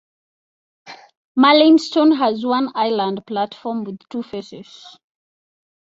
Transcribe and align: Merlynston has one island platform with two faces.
Merlynston 1.37 2.17
has 2.17 2.43
one 2.43 2.71
island 2.73 3.23
platform 3.27 3.83
with 3.83 3.99
two 4.09 4.23
faces. 4.23 4.97